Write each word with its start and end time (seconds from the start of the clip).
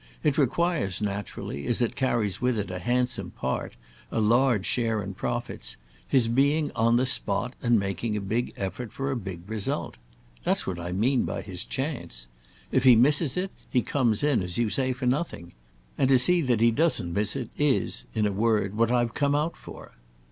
It 0.23 0.35
requires, 0.39 0.99
naturally, 0.99 1.67
as 1.67 1.79
it 1.79 1.95
carries 1.95 2.41
with 2.41 2.57
it 2.57 2.71
a 2.71 2.79
handsome 2.79 3.29
'part,' 3.29 3.75
a 4.09 4.19
large 4.19 4.65
share 4.65 5.03
in 5.03 5.13
profits, 5.13 5.77
his 6.07 6.27
being 6.27 6.71
on 6.75 6.95
the 6.95 7.05
spot 7.05 7.53
and 7.61 7.79
making 7.79 8.17
a 8.17 8.19
big 8.19 8.51
effort 8.57 8.91
for 8.91 9.11
a 9.11 9.15
big 9.15 9.47
result. 9.47 9.97
That's 10.43 10.65
what 10.65 10.79
I 10.79 10.91
mean 10.91 11.21
by 11.23 11.43
his 11.43 11.63
chance. 11.63 12.25
If 12.71 12.83
he 12.83 12.95
misses 12.95 13.37
it 13.37 13.51
he 13.69 13.83
comes 13.83 14.23
in, 14.23 14.41
as 14.41 14.57
you 14.57 14.71
say, 14.71 14.91
for 14.91 15.05
nothing. 15.05 15.53
And 15.99 16.09
to 16.09 16.17
see 16.17 16.41
that 16.41 16.61
he 16.61 16.71
doesn't 16.71 17.13
miss 17.13 17.35
it 17.35 17.51
is, 17.55 18.05
in 18.15 18.25
a 18.25 18.31
word, 18.31 18.73
what 18.75 18.89
I've 18.91 19.13
come 19.13 19.35
out 19.35 19.55
for." 19.55 19.91